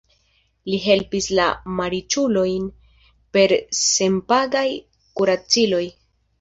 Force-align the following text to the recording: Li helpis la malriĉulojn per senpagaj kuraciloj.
Li 0.69 0.79
helpis 0.85 1.27
la 1.39 1.45
malriĉulojn 1.81 2.67
per 3.39 3.55
senpagaj 3.83 4.67
kuraciloj. 5.23 5.87